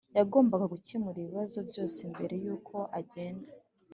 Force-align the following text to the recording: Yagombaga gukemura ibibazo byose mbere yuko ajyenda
Yagombaga 0.17 0.65
gukemura 0.73 1.17
ibibazo 1.19 1.57
byose 1.69 1.99
mbere 2.13 2.35
yuko 2.43 2.75
ajyenda 2.99 3.51